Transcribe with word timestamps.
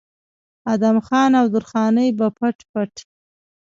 ادم 0.73 0.97
خان 1.07 1.31
او 1.39 1.45
درخانۍ 1.53 2.09
به 2.17 2.27
پټ 2.37 2.57
پټ 2.71 2.93